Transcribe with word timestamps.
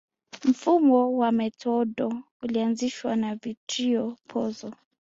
Mfumo 0.43 1.11
wa 1.17 1.31
metodo 1.31 2.13
ulianzishwa 2.41 3.15
na 3.15 3.35
Vittorio 3.35 4.17
Pozzo 4.27 4.73